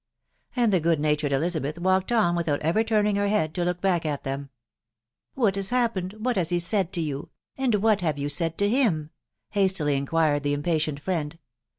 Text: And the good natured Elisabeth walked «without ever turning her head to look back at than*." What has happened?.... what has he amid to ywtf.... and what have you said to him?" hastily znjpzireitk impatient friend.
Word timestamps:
And 0.55 0.73
the 0.73 0.79
good 0.79 0.99
natured 0.99 1.31
Elisabeth 1.31 1.77
walked 1.77 2.09
«without 2.35 2.59
ever 2.61 2.83
turning 2.83 3.17
her 3.17 3.27
head 3.27 3.53
to 3.53 3.63
look 3.63 3.81
back 3.81 4.03
at 4.03 4.23
than*." 4.23 4.49
What 5.35 5.55
has 5.57 5.69
happened?.... 5.69 6.13
what 6.17 6.37
has 6.37 6.49
he 6.49 6.55
amid 6.73 6.91
to 6.93 7.01
ywtf.... 7.01 7.29
and 7.55 7.75
what 7.75 8.01
have 8.01 8.17
you 8.17 8.27
said 8.27 8.57
to 8.57 8.67
him?" 8.67 9.11
hastily 9.51 10.01
znjpzireitk 10.03 10.47
impatient 10.53 10.99
friend. 11.01 11.37